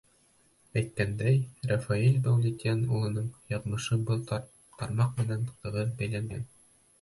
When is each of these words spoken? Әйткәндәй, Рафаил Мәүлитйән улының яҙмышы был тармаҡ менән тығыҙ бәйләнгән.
Әйткәндәй, 0.79 1.35
Рафаил 1.71 2.15
Мәүлитйән 2.27 2.81
улының 2.95 3.27
яҙмышы 3.55 3.99
был 4.09 4.25
тармаҡ 4.33 5.13
менән 5.21 5.47
тығыҙ 5.53 5.95
бәйләнгән. 6.03 6.43